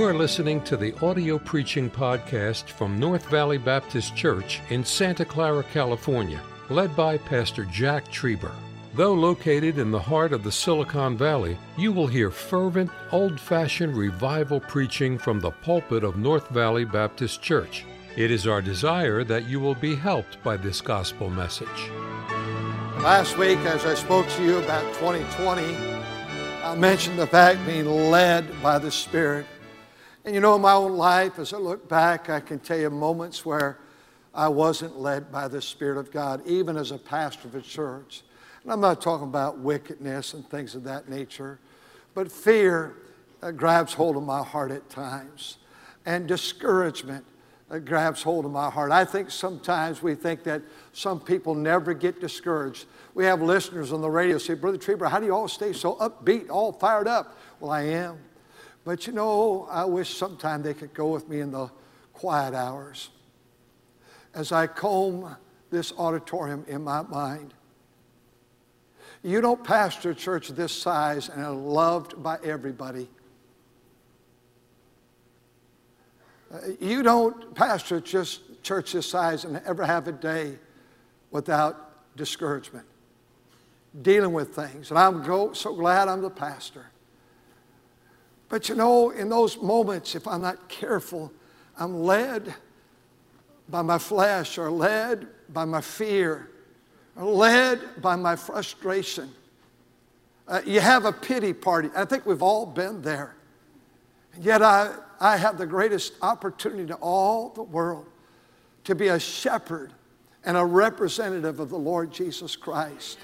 [0.00, 5.26] You are listening to the audio preaching podcast from North Valley Baptist Church in Santa
[5.26, 6.40] Clara, California,
[6.70, 8.54] led by Pastor Jack Trieber.
[8.94, 13.94] Though located in the heart of the Silicon Valley, you will hear fervent, old fashioned
[13.94, 17.84] revival preaching from the pulpit of North Valley Baptist Church.
[18.16, 21.90] It is our desire that you will be helped by this gospel message.
[23.02, 25.76] Last week, as I spoke to you about 2020,
[26.64, 29.44] I mentioned the fact being led by the Spirit.
[30.24, 32.90] And you know, in my own life, as I look back, I can tell you
[32.90, 33.78] moments where
[34.34, 38.22] I wasn't led by the Spirit of God, even as a pastor of a church.
[38.62, 41.58] And I'm not talking about wickedness and things of that nature,
[42.14, 42.96] but fear
[43.42, 45.56] uh, grabs hold of my heart at times,
[46.04, 47.24] and discouragement
[47.70, 48.92] uh, grabs hold of my heart.
[48.92, 50.60] I think sometimes we think that
[50.92, 52.84] some people never get discouraged.
[53.14, 55.94] We have listeners on the radio say, Brother Trieber, how do you all stay so
[55.96, 57.38] upbeat, all fired up?
[57.58, 58.18] Well, I am.
[58.84, 61.70] But you know, I wish sometime they could go with me in the
[62.12, 63.10] quiet hours
[64.34, 65.36] as I comb
[65.70, 67.54] this auditorium in my mind.
[69.22, 73.08] You don't pastor a church this size and are loved by everybody.
[76.52, 80.58] Uh, you don't pastor just church this size and ever have a day
[81.30, 82.86] without discouragement,
[84.02, 84.90] dealing with things.
[84.90, 86.86] And I'm so glad I'm the pastor.
[88.50, 91.32] But you know, in those moments, if I'm not careful,
[91.78, 92.52] I'm led
[93.70, 96.50] by my flesh or led by my fear
[97.16, 99.30] or led by my frustration.
[100.48, 101.88] Uh, you have a pity party.
[101.94, 103.36] I think we've all been there.
[104.34, 108.06] And yet I, I have the greatest opportunity to all the world
[108.82, 109.92] to be a shepherd
[110.44, 113.18] and a representative of the Lord Jesus Christ.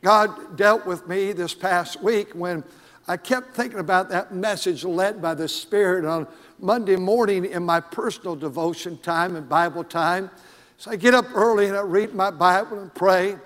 [0.00, 2.64] God dealt with me this past week when
[3.08, 6.28] I kept thinking about that message led by the Spirit on
[6.58, 10.30] Monday morning in my personal devotion time and Bible time.
[10.76, 13.36] So I get up early and I read my Bible and pray.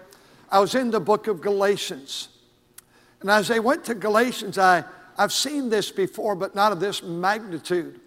[0.50, 2.28] I was in the book of Galatians.
[3.20, 4.82] And as I went to Galatians, I,
[5.16, 8.00] I've seen this before, but not of this magnitude.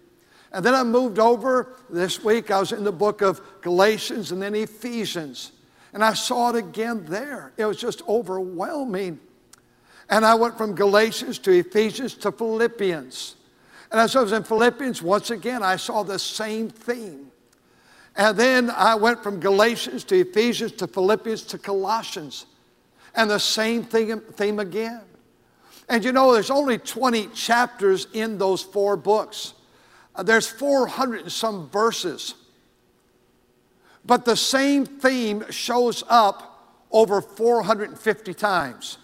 [0.52, 2.50] And then I moved over this week.
[2.50, 5.52] I was in the book of Galatians and then Ephesians.
[5.94, 7.52] And I saw it again there.
[7.56, 9.20] It was just overwhelming.
[10.08, 13.36] And I went from Galatians to Ephesians to Philippians.
[13.90, 17.30] And as I was in Philippians, once again, I saw the same theme.
[18.16, 22.46] And then I went from Galatians to Ephesians to Philippians to Colossians.
[23.14, 25.02] And the same thing, theme again.
[25.88, 29.54] And you know, there's only 20 chapters in those four books.
[30.14, 32.34] Uh, there's 400 and some verses.
[34.04, 38.98] But the same theme shows up over 450 times.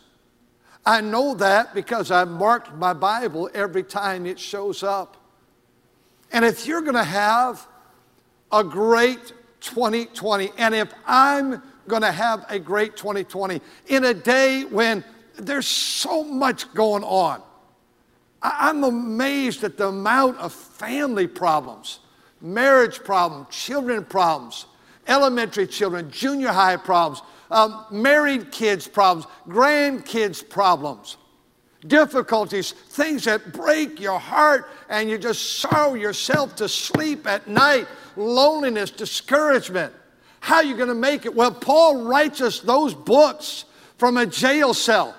[0.84, 5.16] I know that because I marked my Bible every time it shows up.
[6.32, 7.66] And if you're going to have
[8.50, 14.64] a great 2020, and if I'm going to have a great 2020 in a day
[14.64, 15.04] when
[15.38, 17.42] there's so much going on,
[18.42, 22.00] I'm amazed at the amount of family problems,
[22.40, 24.66] marriage problems, children problems,
[25.06, 31.18] elementary children, junior high problems, um, married kids' problems, grandkids' problems,
[31.86, 37.86] difficulties, things that break your heart and you just sorrow yourself to sleep at night,
[38.16, 39.92] loneliness, discouragement.
[40.40, 41.34] How are you going to make it?
[41.34, 43.66] Well, Paul writes us those books
[43.98, 45.14] from a jail cell.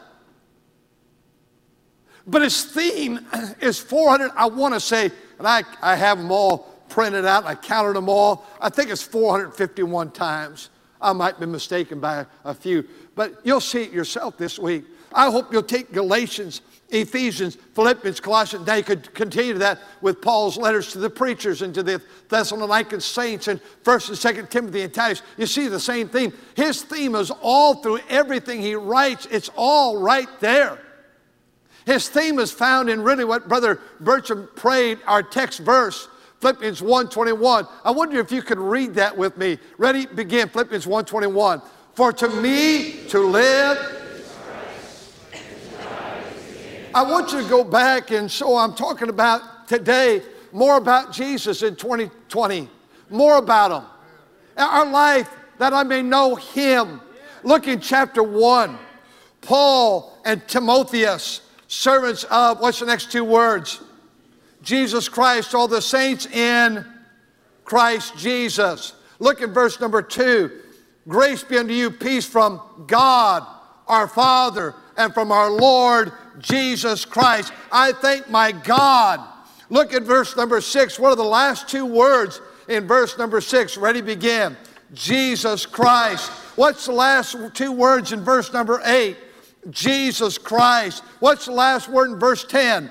[2.25, 3.25] But his theme
[3.61, 7.55] is 400, I want to say, and I, I have them all printed out, I
[7.55, 8.45] counted them all.
[8.59, 10.69] I think it's 451 times.
[11.03, 14.85] I might be mistaken by a few, but you'll see it yourself this week.
[15.13, 18.67] I hope you'll take Galatians, Ephesians, Philippians, Colossians.
[18.67, 23.47] You could continue that with Paul's letters to the preachers and to the Thessalonican saints
[23.47, 25.21] and 1st and 2nd Timothy and Titus.
[25.37, 26.33] You see the same theme.
[26.55, 29.27] His theme is all through everything he writes.
[29.29, 30.79] It's all right there.
[31.85, 36.07] His theme is found in really what Brother Bertram prayed, our text verse.
[36.43, 37.65] Philippians 1:21.
[37.85, 39.57] I wonder if you could read that with me.
[39.77, 40.05] Ready?
[40.07, 40.49] Begin.
[40.49, 41.61] Philippians 1:21.
[41.93, 43.77] For to me to live
[46.93, 51.63] I want you to go back and so I'm talking about today more about Jesus
[51.63, 52.69] in 2020.
[53.09, 53.83] More about him.
[54.57, 55.29] Our life
[55.59, 56.99] that I may know him.
[57.43, 58.77] Look in chapter 1.
[59.39, 63.79] Paul and Timotheus, servants of what's the next two words?
[64.63, 66.85] Jesus Christ, all the saints in
[67.65, 68.93] Christ Jesus.
[69.19, 70.51] Look at verse number two.
[71.07, 73.45] Grace be unto you, peace from God,
[73.87, 77.51] our Father, and from our Lord Jesus Christ.
[77.71, 79.19] I thank my God.
[79.69, 80.97] Look at verse number six.
[80.97, 83.77] What are the last two words in verse number six?
[83.77, 84.55] Ready, begin.
[84.93, 86.29] Jesus Christ.
[86.55, 89.17] What's the last two words in verse number eight?
[89.69, 91.03] Jesus Christ.
[91.19, 92.89] What's the last word in verse 10?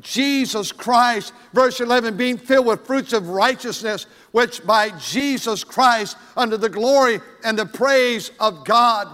[0.00, 1.32] Jesus Christ.
[1.52, 7.20] Verse 11, being filled with fruits of righteousness, which by Jesus Christ, under the glory
[7.44, 9.08] and the praise of God.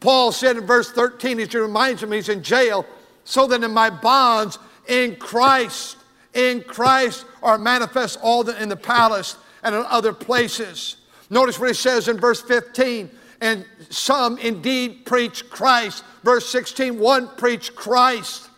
[0.00, 2.86] Paul said in verse 13, as he reminds him he's in jail,
[3.24, 4.58] so that in my bonds
[4.88, 5.96] in Christ,
[6.34, 10.96] in Christ are manifest all that in the palace and in other places.
[11.30, 16.04] Notice what he says in verse 15, and some indeed preach Christ.
[16.24, 18.48] Verse 16, one preach Christ.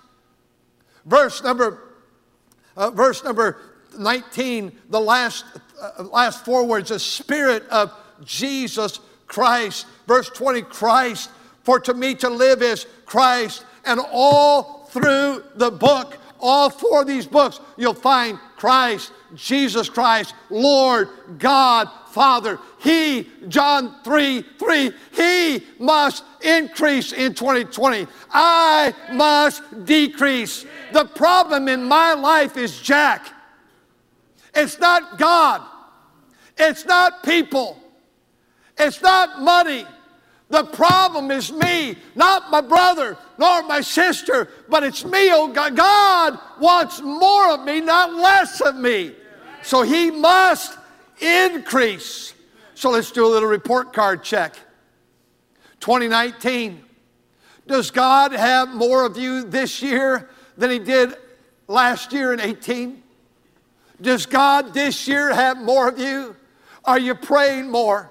[1.06, 1.81] Verse number,
[2.77, 3.59] uh, verse number
[3.99, 5.45] 19, the last,
[5.81, 7.93] uh, last four words, the Spirit of
[8.25, 9.87] Jesus Christ.
[10.06, 11.31] Verse 20, Christ.
[11.62, 13.65] For to me to live is Christ.
[13.85, 20.35] And all through the book, all four of these books, you'll find Christ, Jesus Christ,
[20.51, 21.09] Lord,
[21.39, 22.61] God, Father.
[22.79, 28.07] He, John 3 3, He must increase in 2020.
[28.31, 30.65] I must decrease.
[30.93, 33.27] The problem in my life is Jack.
[34.55, 35.63] It's not God.
[36.57, 37.83] It's not people.
[38.79, 39.85] It's not money.
[40.51, 45.75] The problem is me, not my brother, nor my sister, but it's me, oh God.
[45.75, 49.17] God wants more of me, not less of me.
[49.63, 50.79] So He must
[51.25, 52.35] increase.
[52.75, 54.55] So let's do a little report card check.
[55.81, 56.82] 2019.
[57.67, 61.15] Does God have more of you this year than He did
[61.67, 63.03] last year in 18?
[64.00, 66.37] Does God this year have more of you?
[66.85, 68.11] Are you praying more?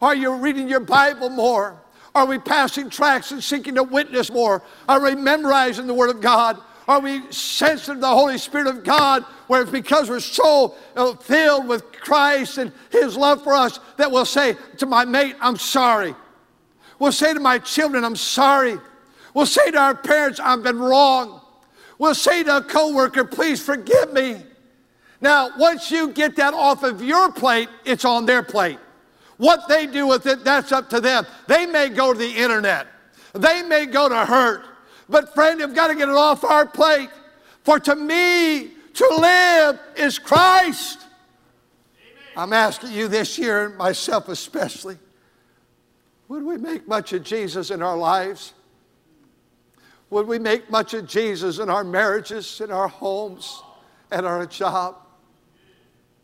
[0.00, 1.80] Are you reading your Bible more?
[2.14, 4.62] Are we passing tracts and seeking to witness more?
[4.88, 6.60] Are we memorizing the Word of God?
[6.88, 11.14] Are we sensitive to the Holy Spirit of God where it's because we're so uh,
[11.14, 15.56] filled with Christ and His love for us that we'll say to my mate, I'm
[15.56, 16.14] sorry.
[16.98, 18.78] We'll say to my children, I'm sorry.
[19.34, 21.40] We'll say to our parents, I've been wrong.
[21.98, 24.42] We'll say to a coworker, please forgive me.
[25.20, 28.78] Now, once you get that off of your plate, it's on their plate.
[29.36, 31.26] What they do with it, that's up to them.
[31.46, 32.88] They may go to the internet.
[33.32, 34.66] They may go to hurt.
[35.12, 37.10] But friend, we've got to get it off our plate.
[37.64, 41.00] For to me, to live is Christ.
[41.00, 42.22] Amen.
[42.34, 44.98] I'm asking you this year, myself especially,
[46.28, 48.54] would we make much of Jesus in our lives?
[50.08, 53.62] Would we make much of Jesus in our marriages, in our homes,
[54.10, 54.96] at our job?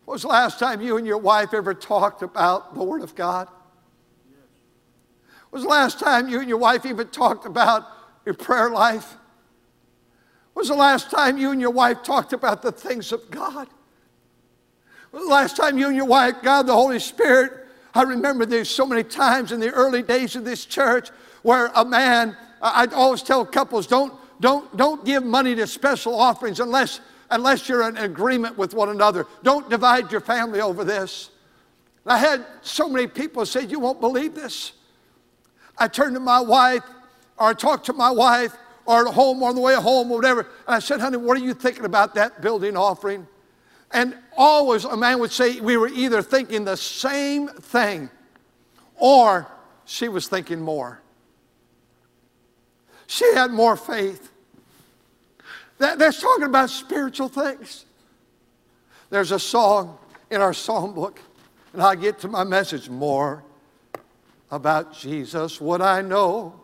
[0.07, 3.49] Was the last time you and your wife ever talked about the Word of God?
[5.51, 7.87] Was the last time you and your wife even talked about
[8.29, 9.17] your prayer life?
[10.55, 13.67] Was the last time you and your wife talked about the things of God?
[15.11, 18.69] When the last time you and your wife, God the Holy Spirit, I remember there's
[18.69, 21.09] so many times in the early days of this church
[21.41, 26.61] where a man, I'd always tell couples, don't, don't, don't give money to special offerings
[26.61, 27.01] unless,
[27.31, 29.27] unless you're in agreement with one another.
[29.43, 31.31] Don't divide your family over this.
[32.05, 34.73] I had so many people say, You won't believe this.
[35.79, 36.83] I turned to my wife
[37.39, 37.55] or I
[37.85, 40.41] to my wife or at home or on the way home or whatever.
[40.41, 43.27] And I said, honey, what are you thinking about that building offering?
[43.93, 48.11] And always a man would say we were either thinking the same thing
[48.97, 49.47] or
[49.85, 51.01] she was thinking more.
[53.07, 54.31] She had more faith.
[55.79, 57.87] That, that's talking about spiritual things.
[59.11, 59.97] There's a song
[60.31, 61.21] in our song book,
[61.73, 63.45] and I get to my message more
[64.51, 66.61] about Jesus what I know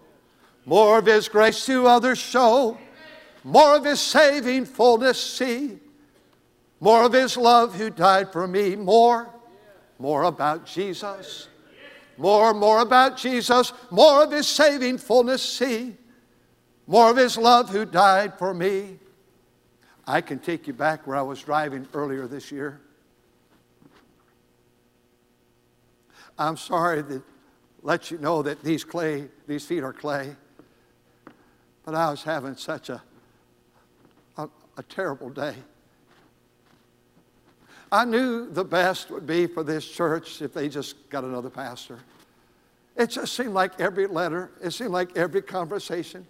[0.66, 2.78] more of His grace to others show,
[3.42, 5.78] more of His saving fullness see,
[6.80, 9.28] more of His love who died for me, more,
[9.98, 11.48] more about Jesus,
[12.16, 15.96] more, more about Jesus, more of His saving fullness see,
[16.86, 18.98] more of His love who died for me.
[20.06, 22.80] I can take you back where I was driving earlier this year.
[26.38, 27.22] I'm sorry to
[27.82, 30.36] let you know that these clay, these feet are clay.
[31.84, 33.02] But I was having such a,
[34.36, 35.54] a, a terrible day.
[37.92, 41.98] I knew the best would be for this church if they just got another pastor.
[42.96, 46.26] It just seemed like every letter, it seemed like every conversation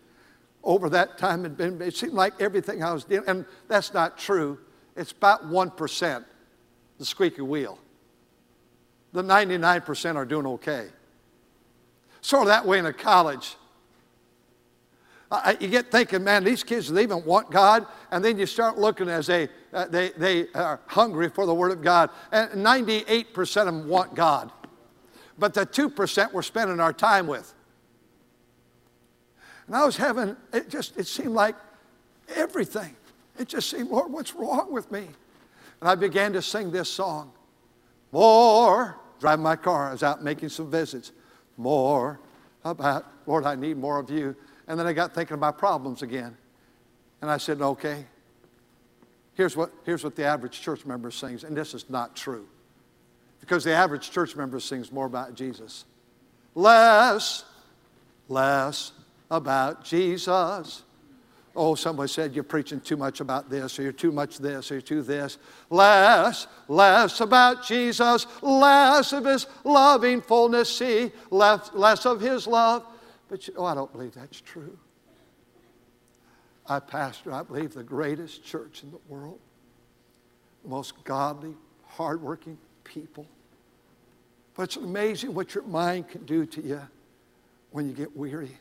[0.63, 4.19] over that time had been, it seemed like everything I was doing, and that's not
[4.19, 4.59] true.
[4.97, 6.25] It's about 1%,
[6.99, 7.79] the squeaky wheel.
[9.13, 10.89] The 99% are doing okay.
[12.21, 13.57] Sort of that way in a college
[15.61, 17.87] you get thinking, man, these kids, they even want God.
[18.11, 21.73] And then you start looking as they, uh, they, they are hungry for the Word
[21.73, 22.11] of God.
[22.33, 24.53] And 98% of them want God.
[25.39, 27.55] But the 2% we're spending our time with.
[29.67, 31.57] And I was having, it just, it seemed like
[32.35, 32.95] everything.
[33.39, 35.09] It just seemed, Lord, what's wrong with me?
[35.81, 37.33] And I began to sing this song.
[38.13, 41.13] More, driving my car, I was out making some visits.
[41.57, 42.21] More
[42.65, 44.37] about, Lord, I need more of you.
[44.67, 46.37] And then I got thinking my problems again.
[47.21, 48.05] And I said, okay,
[49.35, 51.45] here's what, here's what the average church member sings.
[51.45, 52.47] And this is not true.
[53.41, 55.85] Because the average church member sings more about Jesus.
[56.55, 57.45] Less,
[58.29, 58.93] less
[59.31, 60.83] about Jesus.
[61.57, 64.75] Oh, somebody said you're preaching too much about this, or you're too much this, or
[64.75, 65.39] you're too this.
[65.71, 72.85] Less, less about Jesus, less of his loving fullness, see, less, less of his love.
[73.29, 74.79] But, you, oh, I don't believe that's true.
[76.67, 79.39] I pastor, I believe, the greatest church in the world,
[80.63, 81.55] the most godly,
[81.87, 83.27] hardworking people.
[84.55, 86.81] But it's amazing what your mind can do to you
[87.71, 88.57] when you get weary.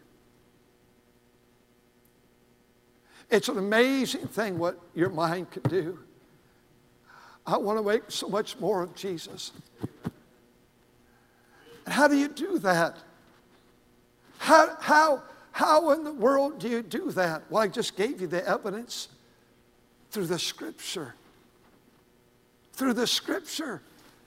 [3.30, 6.00] It's an amazing thing what your mind can do.
[7.46, 9.52] I want to make so much more of Jesus.
[11.86, 12.98] And how do you do that?
[14.44, 15.24] How, how,
[15.54, 17.44] how in the world do you do that?
[17.50, 19.08] Well, I just gave you the evidence
[20.12, 21.16] through the scripture.
[22.74, 23.82] Through the scripture.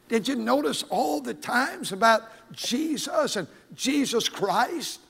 [0.09, 5.01] Did you notice all the times about Jesus and Jesus Christ?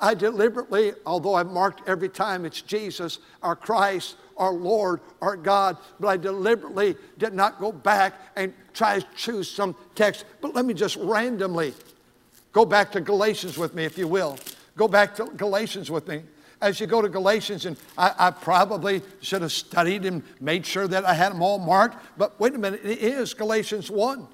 [0.00, 5.76] I deliberately, although I've marked every time it's Jesus, our Christ, our Lord, our God,
[6.00, 10.24] but I deliberately did not go back and try to choose some text.
[10.40, 11.74] But let me just randomly
[12.56, 14.38] go back to Galatians with me, if you will.
[14.78, 16.22] Go back to Galatians with me.
[16.62, 20.88] As you go to Galatians, and I, I probably should have studied and made sure
[20.88, 24.26] that I had them all marked, but wait a minute, it is Galatians 1.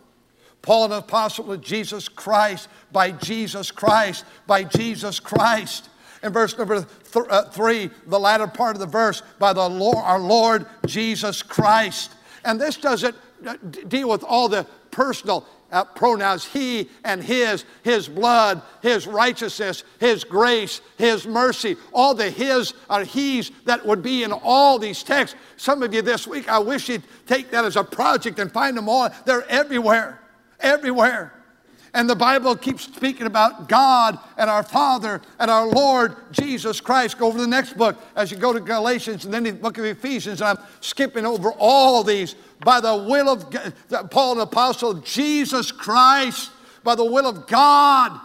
[0.63, 5.89] Paul, an apostle of Jesus Christ, by Jesus Christ, by Jesus Christ.
[6.23, 9.99] In verse number th- uh, three, the latter part of the verse, by the Lord,
[9.99, 12.13] our Lord Jesus Christ.
[12.45, 13.57] And this doesn't uh,
[13.89, 20.23] deal with all the personal uh, pronouns he and his, his blood, his righteousness, his
[20.23, 25.37] grace, his mercy, all the his or he's that would be in all these texts.
[25.57, 28.77] Some of you this week, I wish you'd take that as a project and find
[28.77, 29.11] them all.
[29.25, 30.21] They're everywhere
[30.63, 31.33] everywhere.
[31.95, 37.19] And the Bible keeps speaking about God and our Father and our Lord Jesus Christ.
[37.19, 39.77] Go over to the next book as you go to Galatians and then the book
[39.77, 40.41] of Ephesians.
[40.41, 45.71] And I'm skipping over all these by the will of God, Paul, the apostle Jesus
[45.71, 46.51] Christ,
[46.83, 48.19] by the will of God,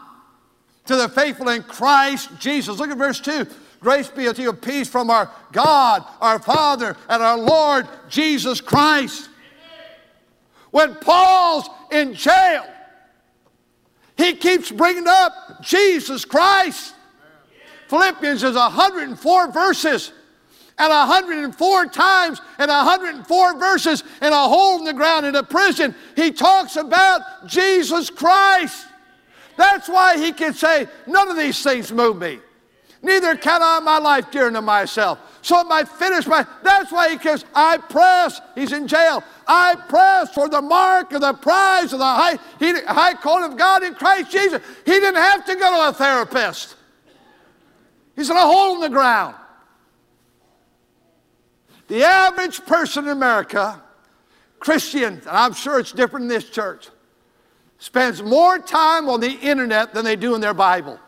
[0.85, 2.79] to the faithful in Christ Jesus.
[2.79, 3.45] Look at verse 2.
[3.81, 9.29] Grace be unto you, peace from our God, our Father, and our Lord Jesus Christ.
[10.71, 12.65] When Paul's in jail,
[14.17, 16.93] he keeps bringing up Jesus Christ.
[17.87, 20.11] Philippians is 104 verses
[20.77, 25.95] and 104 times and 104 verses in a hole in the ground in a prison.
[26.15, 28.87] He talks about Jesus Christ.
[29.55, 32.39] That's why he can say, None of these things move me.
[33.01, 35.19] Neither can I my life dear unto myself.
[35.41, 36.45] So might finish my.
[36.63, 38.41] That's why he says, I press.
[38.55, 39.23] He's in jail.
[39.47, 43.57] I press for the mark of the prize of the high, he, high calling of
[43.57, 44.61] God in Christ Jesus.
[44.83, 46.75] He didn't have to go to a therapist.
[48.15, 49.35] He's in a hole in the ground.
[51.87, 53.81] The average person in America,
[54.59, 56.89] Christian, and I'm sure it's different in this church,
[57.77, 60.99] spends more time on the internet than they do in their Bible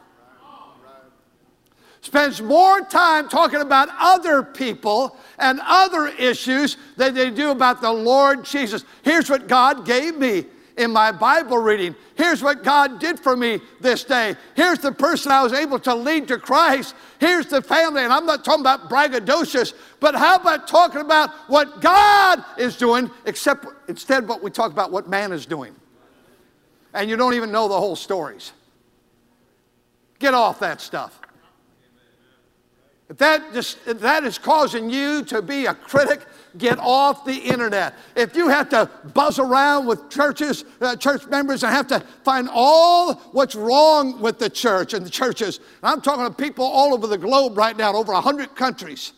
[2.01, 7.91] spends more time talking about other people and other issues than they do about the
[7.91, 8.85] Lord Jesus.
[9.03, 10.45] Here's what God gave me
[10.79, 11.93] in my Bible reading.
[12.15, 14.35] Here's what God did for me this day.
[14.55, 16.95] Here's the person I was able to lead to Christ.
[17.19, 18.03] Here's the family.
[18.03, 23.11] And I'm not talking about braggadocious, but how about talking about what God is doing,
[23.25, 25.75] except instead what we talk about what man is doing.
[26.93, 28.53] And you don't even know the whole stories.
[30.17, 31.19] Get off that stuff.
[33.09, 36.27] If that, just, if that is causing you to be a critic,
[36.59, 37.95] get off the internet.
[38.15, 42.47] If you have to buzz around with churches, uh, church members, and have to find
[42.51, 46.93] all what's wrong with the church and the churches, and I'm talking to people all
[46.93, 49.13] over the globe right now, over 100 countries.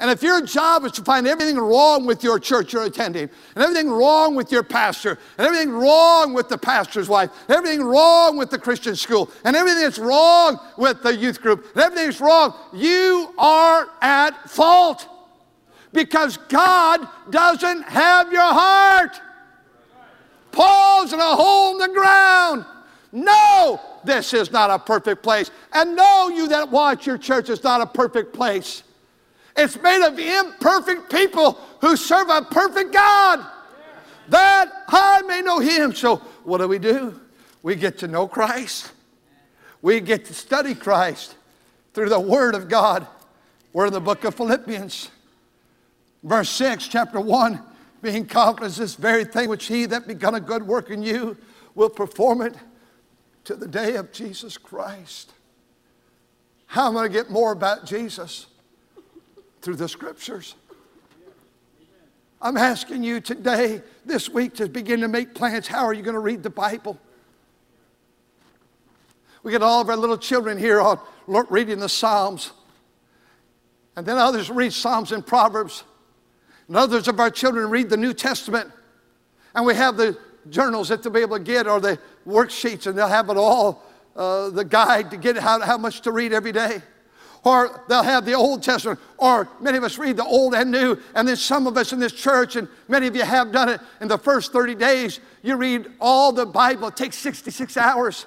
[0.00, 3.64] And if your job is to find everything wrong with your church you're attending, and
[3.64, 8.50] everything wrong with your pastor, and everything wrong with the pastor's wife, everything wrong with
[8.50, 13.34] the Christian school, and everything that's wrong with the youth group, and everything's wrong, you
[13.38, 15.08] are at fault.
[15.92, 19.20] because God doesn't have your heart.
[20.52, 22.64] Paul's in a hole in the ground.
[23.12, 25.50] No, this is not a perfect place.
[25.72, 28.82] And no, you that watch your church is not a perfect place.
[29.58, 33.44] It's made of imperfect people who serve a perfect God.
[34.28, 35.92] That I may know Him.
[35.94, 37.20] So, what do we do?
[37.62, 38.92] We get to know Christ.
[39.82, 41.34] We get to study Christ
[41.92, 43.06] through the Word of God.
[43.72, 45.10] We're in the book of Philippians,
[46.22, 47.62] verse 6, chapter 1
[48.02, 51.36] being confident this very thing which he that begun a good work in you
[51.74, 52.54] will perform it
[53.44, 55.32] to the day of Jesus Christ.
[56.66, 58.46] How am I going to get more about Jesus?
[59.60, 60.54] Through the scriptures.
[62.40, 65.66] I'm asking you today, this week, to begin to make plans.
[65.66, 66.98] How are you going to read the Bible?
[69.42, 72.52] We get all of our little children here on reading the Psalms.
[73.96, 75.82] And then others read Psalms and Proverbs.
[76.68, 78.70] And others of our children read the New Testament.
[79.54, 80.16] And we have the
[80.50, 83.82] journals that they'll be able to get or the worksheets, and they'll have it all,
[84.14, 86.82] uh, the guide to get how, how much to read every day.
[87.44, 90.98] Or they'll have the Old Testament, or many of us read the Old and New,
[91.14, 93.80] and then some of us in this church, and many of you have done it
[94.00, 96.88] in the first 30 days, you read all the Bible.
[96.88, 98.26] It takes 66 hours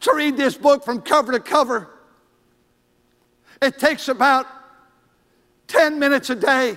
[0.00, 1.88] to read this book from cover to cover.
[3.60, 4.46] It takes about
[5.68, 6.76] 10 minutes a day.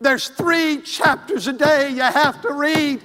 [0.00, 3.02] There's three chapters a day you have to read.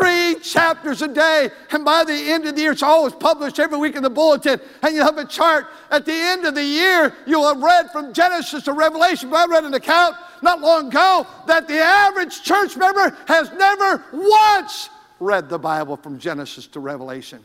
[0.00, 1.50] Three chapters a day.
[1.70, 4.60] And by the end of the year, it's always published every week in the bulletin.
[4.82, 5.66] And you have a chart.
[5.90, 9.30] At the end of the year, you'll have read from Genesis to Revelation.
[9.30, 14.04] But I read an account not long ago that the average church member has never
[14.12, 17.42] once read the Bible from Genesis to Revelation.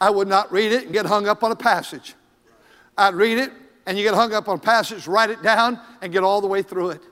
[0.00, 2.14] I would not read it and get hung up on a passage.
[2.98, 3.52] I'd read it,
[3.86, 6.46] and you get hung up on a passage, write it down, and get all the
[6.46, 7.02] way through it.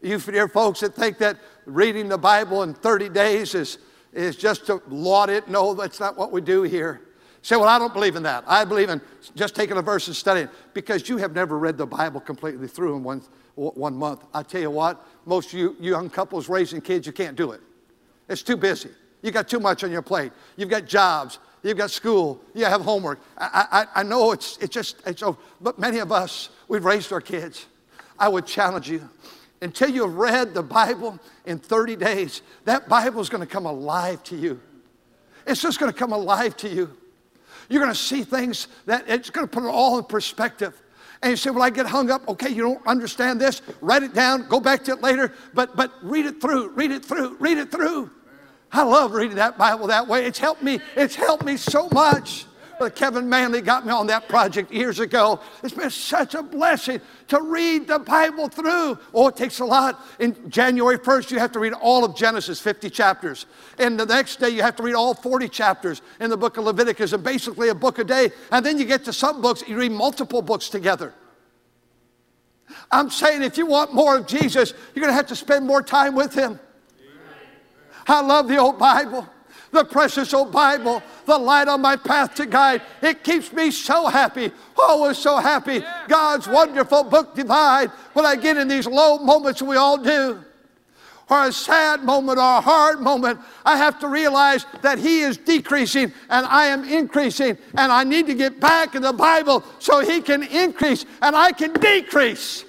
[0.00, 1.38] You dear folks that think that
[1.68, 3.78] reading the Bible in 30 days is,
[4.12, 7.00] is just to laud it, no, that's not what we do here.
[7.42, 8.44] Say, well, I don't believe in that.
[8.46, 9.00] I believe in
[9.36, 12.96] just taking a verse and studying because you have never read the Bible completely through
[12.96, 13.22] in one,
[13.54, 14.24] one month.
[14.34, 17.60] I tell you what, most you young couples raising kids, you can't do it.
[18.28, 18.90] It's too busy.
[19.22, 20.32] You got too much on your plate.
[20.56, 23.20] You've got jobs you've got school, you have homework.
[23.36, 27.12] I, I, I know it's, it's just, it's, oh, but many of us, we've raised
[27.12, 27.66] our kids.
[28.18, 29.08] I would challenge you
[29.60, 34.22] until you've read the Bible in 30 days, that Bible is going to come alive
[34.24, 34.60] to you.
[35.46, 36.96] It's just going to come alive to you.
[37.68, 40.80] You're going to see things that it's going to put it all in perspective.
[41.22, 42.28] And you say, Well, I get hung up.
[42.28, 43.60] Okay, you don't understand this.
[43.80, 47.04] Write it down, go back to it later, but, but read it through, read it
[47.04, 48.10] through, read it through.
[48.70, 50.26] I love reading that Bible that way.
[50.26, 52.46] It's helped me, it's helped me so much.
[52.78, 55.40] But Kevin Manley got me on that project years ago.
[55.62, 58.98] It's been such a blessing to read the Bible through.
[59.12, 60.00] Oh, it takes a lot.
[60.18, 63.46] In January 1st, you have to read all of Genesis, 50 chapters.
[63.78, 66.64] And the next day, you have to read all 40 chapters in the book of
[66.64, 68.30] Leviticus, and basically a book a day.
[68.52, 71.14] And then you get to some books, you read multiple books together.
[72.90, 75.82] I'm saying if you want more of Jesus, you're going to have to spend more
[75.82, 76.58] time with Him.
[78.06, 79.28] I love the old Bible,
[79.70, 82.82] the precious old Bible, the light on my path to guide.
[83.02, 85.82] It keeps me so happy, always so happy.
[86.08, 90.44] God's wonderful book divide when I get in these low moments, we all do
[91.30, 95.36] or a sad moment or a hard moment, I have to realize that He is
[95.36, 97.58] decreasing and I am increasing.
[97.74, 101.52] And I need to get back in the Bible so He can increase and I
[101.52, 102.64] can decrease.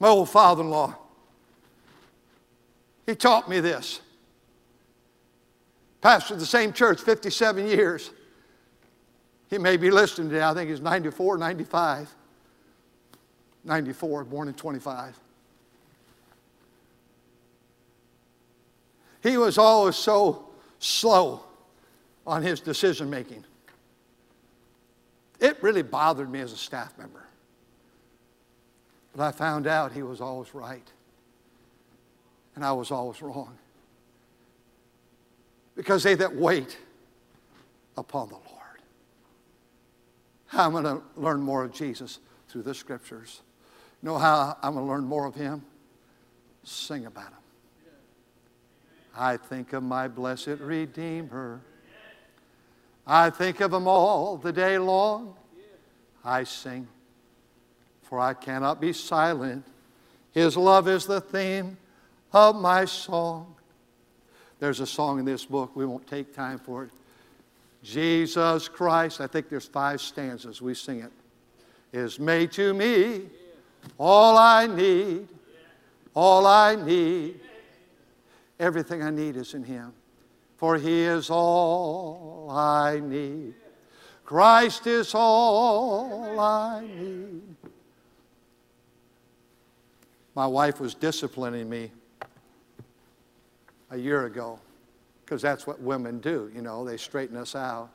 [0.00, 0.96] My old father in law,
[3.06, 4.00] he taught me this.
[6.00, 8.10] Pastor of the same church 57 years.
[9.48, 10.42] He may be listening today.
[10.42, 12.14] I think he's 94, 95.
[13.64, 15.18] 94, born in 25.
[19.22, 20.48] He was always so
[20.80, 21.44] slow
[22.26, 23.44] on his decision making.
[25.38, 27.24] It really bothered me as a staff member.
[29.14, 30.88] But I found out he was always right
[32.54, 33.56] and I was always wrong.
[35.74, 36.76] Because they that wait
[37.96, 38.48] upon the Lord.
[40.52, 42.18] Am going to learn more of Jesus?
[42.48, 43.40] Through the scriptures.
[44.02, 45.64] You know how I'm going to learn more of him?
[46.64, 47.38] Sing about him.
[49.16, 51.60] I think of my blessed Redeemer.
[53.06, 55.34] I think of him all the day long.
[56.24, 56.86] I sing,
[58.02, 59.64] for I cannot be silent.
[60.30, 61.76] His love is the theme
[62.32, 63.54] of my song.
[64.58, 66.90] There's a song in this book, we won't take time for it.
[67.82, 71.10] Jesus Christ, I think there's five stanzas, we sing it,
[71.92, 73.22] is made to me
[73.98, 75.26] all I need,
[76.14, 77.40] all I need.
[78.60, 79.92] Everything I need is in Him,
[80.56, 83.54] for He is all I need.
[84.24, 87.42] Christ is all I need.
[90.36, 91.90] My wife was disciplining me
[93.92, 94.58] a year ago
[95.24, 97.90] because that's what women do, you know, they straighten us out.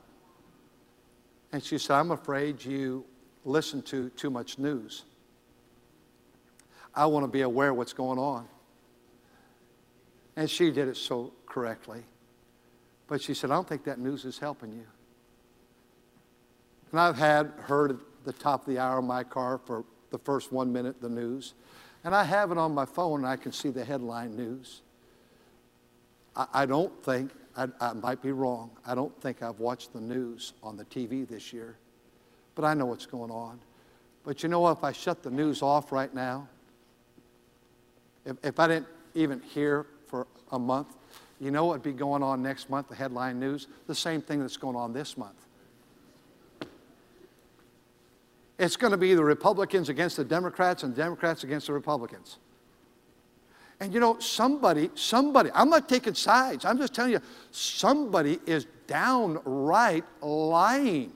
[1.51, 3.03] And she said, I'm afraid you
[3.43, 5.03] listen to too much news.
[6.95, 8.47] I want to be aware of what's going on.
[10.35, 12.03] And she did it so correctly.
[13.07, 14.85] But she said, I don't think that news is helping you.
[16.91, 20.19] And I've had heard at the top of the hour in my car for the
[20.19, 21.53] first one minute the news.
[22.03, 24.81] And I have it on my phone and I can see the headline news.
[26.37, 29.99] I, I don't think, I, I might be wrong, I don't think I've watched the
[29.99, 31.75] news on the TV this year.
[32.55, 33.59] But I know what's going on.
[34.23, 34.77] But you know what?
[34.77, 36.47] If I shut the news off right now,
[38.25, 40.95] if, if I didn't even hear for a month,
[41.39, 43.67] you know what would be going on next month, the headline news?
[43.85, 45.45] The same thing that's going on this month.
[48.57, 52.39] It's going to be the Republicans against the Democrats and Democrats against the Republicans.
[53.79, 58.65] And you know, somebody, somebody, I'm not taking sides, I'm just telling you, somebody is
[58.87, 61.13] downright lying.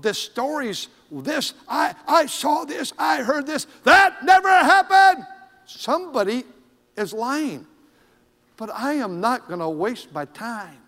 [0.00, 5.26] The stories, this, I, I saw this, I heard this, that never happened.
[5.64, 6.44] Somebody
[6.96, 7.66] is lying.
[8.56, 10.78] But I am not going to waste my time.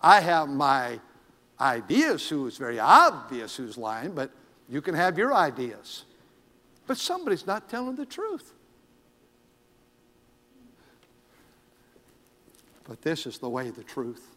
[0.00, 1.00] I have my
[1.60, 4.30] ideas who is very obvious who's lying, but
[4.68, 6.04] you can have your ideas.
[6.86, 8.54] But somebody's not telling the truth.
[12.88, 14.36] But this is the way, the truth,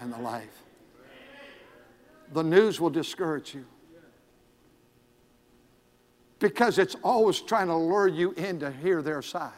[0.00, 0.62] and the life.
[2.32, 3.64] The news will discourage you
[6.40, 9.52] because it's always trying to lure you in to hear their side.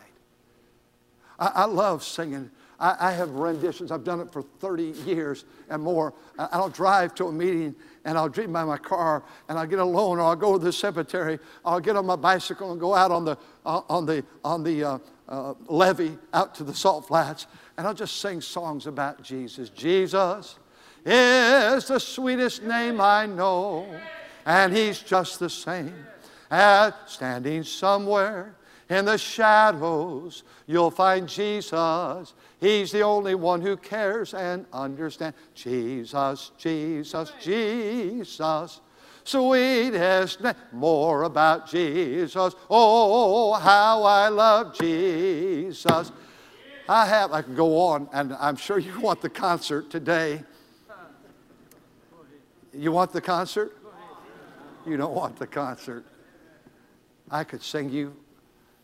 [1.38, 2.51] I, I love singing.
[2.79, 3.91] I, I, have renditions.
[3.91, 6.15] I've done it for 30 years and more.
[6.39, 10.19] I'll drive to a meeting and I'll dream by my car and I'll get alone
[10.19, 11.39] or I'll go to the cemetery.
[11.65, 14.85] I'll get on my bicycle and go out on the, uh, on the, on the
[14.85, 19.69] uh, uh, levee out to the salt flats and I'll just sing songs about Jesus.
[19.71, 20.59] Jesus
[21.05, 23.87] is the sweetest name I know
[24.45, 25.95] and he's just the same
[26.51, 28.57] as standing somewhere
[28.93, 32.35] in the shadows, you'll find Jesus.
[32.62, 35.37] He's the only one who cares and understands.
[35.53, 38.81] Jesus, Jesus, Jesus.
[39.25, 40.55] Sweetest name.
[40.70, 42.55] More about Jesus.
[42.70, 46.12] Oh, how I love Jesus.
[46.88, 50.44] I have, I can go on, and I'm sure you want the concert today.
[52.72, 53.77] You want the concert?
[54.87, 56.05] You don't want the concert.
[57.29, 58.14] I could sing you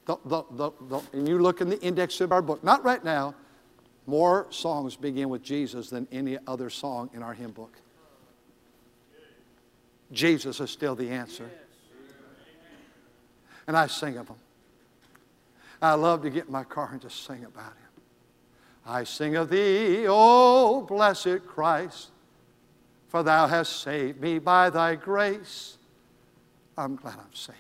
[0.07, 3.05] the, the, the, the, and you look in the index of our book, not right
[3.05, 3.37] now,
[4.09, 7.77] more songs begin with Jesus than any other song in our hymn book.
[10.11, 11.51] Jesus is still the answer.
[13.67, 14.37] And I sing of him.
[15.83, 18.03] I love to get in my car and just sing about him.
[18.87, 22.09] I sing of thee, O blessed Christ,
[23.09, 25.77] for thou hast saved me by thy grace.
[26.79, 27.59] I'm glad I'm saved.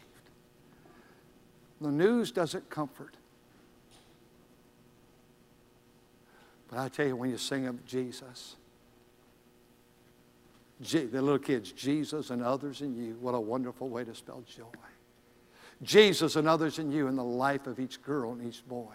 [1.82, 3.17] The news doesn't comfort.
[6.68, 8.56] But I tell you, when you sing of Jesus,
[10.80, 14.64] the little kids, Jesus and others in you, what a wonderful way to spell joy.
[15.82, 18.94] Jesus and others in you in the life of each girl and each boy.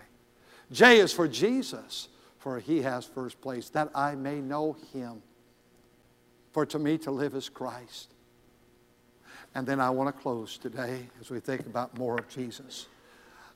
[0.71, 5.21] J is for Jesus, for he has first place, that I may know him.
[6.51, 8.13] For to me to live is Christ.
[9.55, 12.87] And then I want to close today as we think about more of Jesus.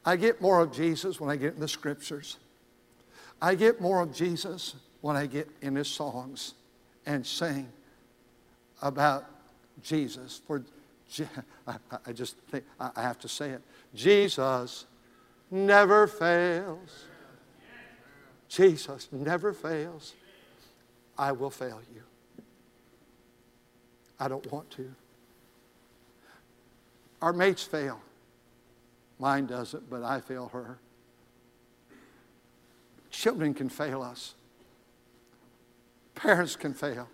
[0.06, 2.38] I get more of Jesus when I get in the scriptures.
[3.42, 6.54] I get more of Jesus when I get in his songs
[7.06, 7.70] and sing
[8.82, 9.26] about
[9.84, 10.42] Jesus.
[10.46, 10.64] For
[11.68, 13.62] I just think I have to say it.
[13.94, 14.86] Jesus
[15.52, 17.06] never fails.
[18.50, 20.14] Jesus never fails.
[21.18, 22.02] I will fail you.
[24.20, 24.94] I don't want to.
[27.22, 28.00] Our mates fail.
[29.20, 30.80] Mine doesn't, but I fail her.
[33.18, 34.36] Children can fail us.
[36.14, 37.08] Parents can fail.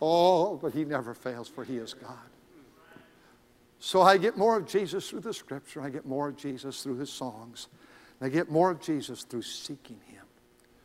[0.00, 2.30] Oh, but he never fails, for he is God.
[3.80, 5.80] So I get more of Jesus through the scripture.
[5.80, 7.66] I get more of Jesus through his songs.
[8.20, 10.22] I get more of Jesus through seeking him.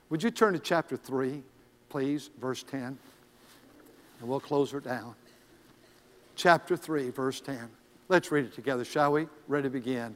[0.10, 1.44] Would you turn to chapter 3
[1.90, 2.98] please, verse 10.
[4.20, 5.14] And we'll close her down.
[6.36, 7.70] Chapter 3, verse 10.
[8.08, 9.28] Let's read it together, shall we?
[9.48, 10.16] Ready to begin.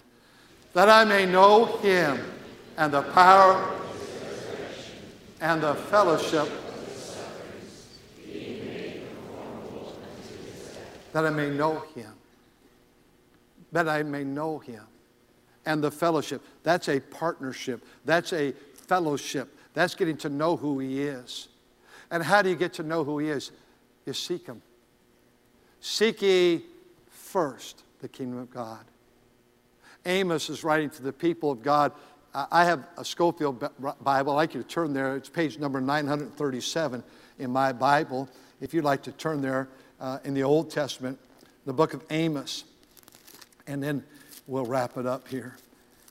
[0.73, 2.19] That I may know him
[2.77, 3.79] and the power
[5.41, 6.49] and the fellowship
[11.12, 12.12] that I may know him.
[13.71, 14.83] That I may know him.
[15.65, 16.41] And the fellowship.
[16.63, 17.86] That's a partnership.
[18.03, 19.55] That's a fellowship.
[19.73, 21.47] That's getting to know who he is.
[22.12, 23.51] And how do you get to know who he is?
[24.05, 24.62] You seek him.
[25.79, 26.63] Seek ye
[27.09, 28.86] first the kingdom of God.
[30.05, 31.93] Amos is writing to the people of God.
[32.36, 34.32] I have a Scofield Bible.
[34.32, 35.15] I'd like you to turn there.
[35.15, 37.04] It's page number 937
[37.38, 38.28] in my Bible.
[38.60, 39.69] If you'd like to turn there
[40.02, 41.19] uh, in the Old Testament,
[41.65, 42.63] the book of Amos.
[43.67, 44.04] And then
[44.48, 45.58] we'll wrap it up here.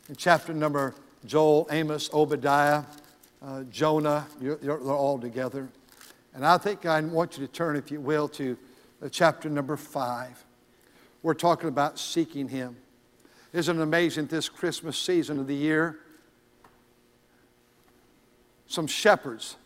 [0.09, 0.95] In chapter number
[1.27, 2.85] Joel, Amos, Obadiah,
[3.45, 5.69] uh, Jonah, you're, you're, they're all together.
[6.35, 8.57] And I think I want you to turn, if you will, to
[9.03, 10.45] uh, chapter number five.
[11.23, 12.77] We're talking about seeking Him.
[13.53, 15.99] Isn't it amazing this Christmas season of the year?
[18.73, 19.57] Some shepherds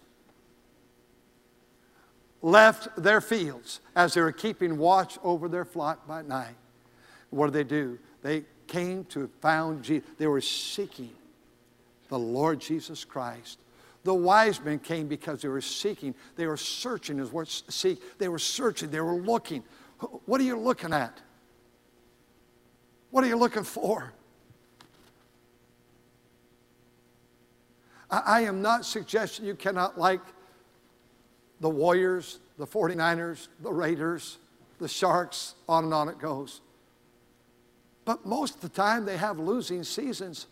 [2.42, 6.56] left their fields as they were keeping watch over their flock by night.
[7.30, 8.00] What did they do?
[8.22, 10.08] They came to found Jesus.
[10.18, 11.12] They were seeking
[12.08, 13.60] the Lord Jesus Christ.
[14.02, 16.12] The wise men came because they were seeking.
[16.34, 18.18] They were searching, is what seek.
[18.18, 18.90] They were searching.
[18.90, 19.62] They were looking.
[20.24, 21.16] What are you looking at?
[23.12, 24.12] What are you looking for?
[28.10, 30.20] I, I am not suggesting you cannot like
[31.60, 34.38] the Warriors, the 49ers, the Raiders,
[34.78, 36.60] the Sharks, on and on it goes.
[38.04, 40.46] But most of the time, they have losing seasons.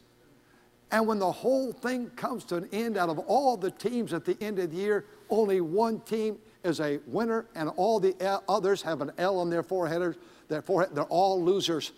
[0.90, 4.25] And when the whole thing comes to an end, out of all the teams at
[4.25, 8.14] the end of the year, only one team is a winner, and all the
[8.49, 10.17] others have an L on their forehead.
[10.49, 10.95] Their forehead.
[10.95, 11.93] They're all losers.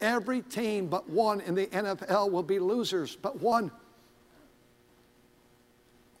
[0.00, 3.70] Every team but one in the NFL will be losers, but one.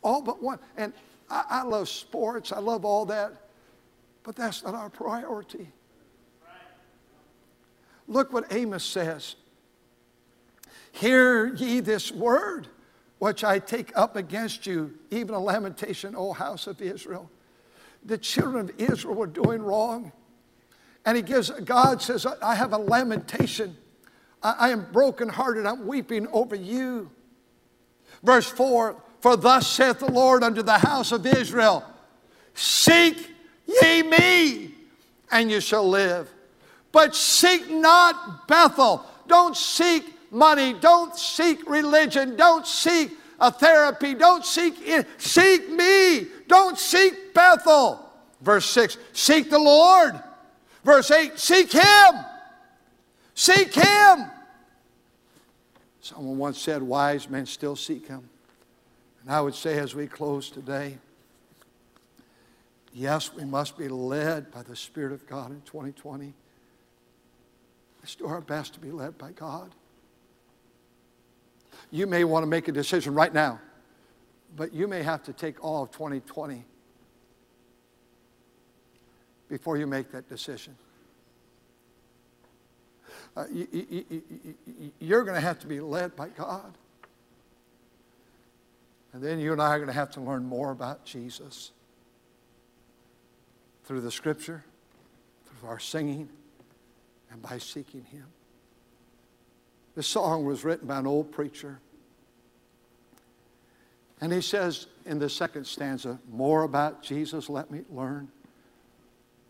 [0.04, 0.58] All but one.
[0.76, 0.92] And
[1.28, 3.32] I, I love sports, I love all that,
[4.22, 5.68] but that's not our priority.
[8.06, 9.34] Look what Amos says.
[10.92, 12.68] Hear ye this word,
[13.18, 17.30] which I take up against you, even a lamentation, O house of Israel.
[18.04, 20.12] The children of Israel were doing wrong.
[21.06, 23.76] And he gives, God says, I have a lamentation.
[24.42, 25.64] I, I am brokenhearted.
[25.64, 27.10] I'm weeping over you.
[28.22, 31.82] Verse 4 For thus saith the Lord unto the house of Israel,
[32.52, 33.30] Seek
[33.64, 34.74] ye me,
[35.30, 36.28] and you shall live.
[36.92, 39.02] But seek not Bethel.
[39.26, 40.74] Don't seek money.
[40.74, 42.36] Don't seek religion.
[42.36, 44.12] Don't seek a therapy.
[44.12, 45.06] Don't seek, it.
[45.16, 46.26] seek me.
[46.46, 48.06] Don't seek Bethel.
[48.42, 50.20] Verse 6, seek the Lord
[50.84, 52.14] Verse 8 Seek Him.
[53.34, 54.26] Seek Him.
[56.02, 58.28] Someone once said, Wise men still seek Him.
[59.24, 60.98] And I would say, as we close today,
[62.92, 66.34] yes, we must be led by the Spirit of God in 2020.
[68.02, 69.74] Let's do our best to be led by God.
[71.90, 73.60] You may want to make a decision right now,
[74.56, 76.64] but you may have to take all of 2020
[79.48, 80.76] before you make that decision.
[83.36, 86.76] Uh, you, you're going to have to be led by God.
[89.14, 91.70] And then you and I are going to have to learn more about Jesus
[93.84, 94.62] through the scripture,
[95.46, 96.28] through our singing,
[97.30, 98.26] and by seeking Him.
[99.94, 101.78] This song was written by an old preacher.
[104.20, 108.28] And he says in the second stanza, More about Jesus let me learn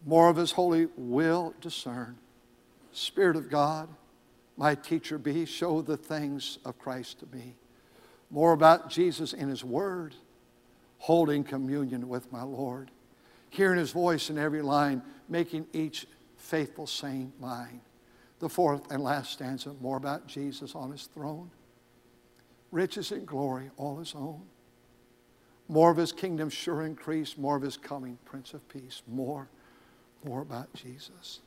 [0.05, 2.16] more of his holy will discern.
[2.92, 3.88] Spirit of God,
[4.57, 7.55] my teacher be, show the things of Christ to me.
[8.35, 10.16] More about Jesus in his word,
[10.99, 12.90] holding communion with my Lord.
[13.51, 17.81] Hearing his voice in every line, making each faithful saint mine.
[18.40, 21.49] The fourth and last stanza, more about Jesus on his throne.
[22.73, 24.42] Riches and glory, all his own.
[25.68, 29.49] More of his kingdom sure increase, more of his coming, Prince of Peace, more
[30.25, 31.40] more about Jesus.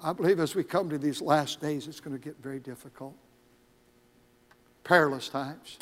[0.00, 3.14] I believe as we come to these last days, it's going to get very difficult.
[4.84, 5.78] Perilous times.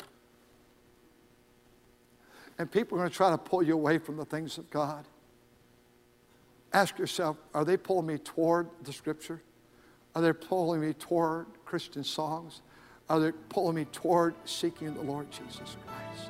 [2.57, 5.05] And people are going to try to pull you away from the things of God.
[6.73, 9.41] Ask yourself are they pulling me toward the Scripture?
[10.15, 12.61] Are they pulling me toward Christian songs?
[13.09, 16.29] Are they pulling me toward seeking the Lord Jesus Christ?